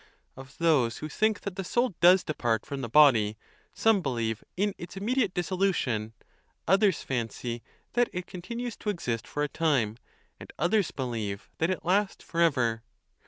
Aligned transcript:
Of 0.35 0.57
those 0.57 0.97
who 0.97 1.09
think 1.09 1.41
that 1.41 1.57
the 1.57 1.63
soul 1.63 1.93
does 2.01 2.23
de 2.23 2.33
part 2.33 2.65
from 2.65 2.81
the 2.81 2.89
body, 2.89 3.37
some 3.75 4.01
believe 4.01 4.43
in 4.57 4.73
its 4.79 4.97
immediate 4.97 5.35
disso 5.35 5.55
lution; 5.55 6.13
others 6.67 7.03
fancy 7.03 7.61
that 7.93 8.09
it 8.11 8.25
continues 8.25 8.75
to 8.77 8.89
exist 8.89 9.27
for 9.27 9.43
a 9.43 9.47
time; 9.47 9.97
and 10.39 10.51
others 10.57 10.89
believe 10.89 11.51
that 11.59 11.69
it 11.69 11.85
lasts 11.85 12.25
forever. 12.25 12.81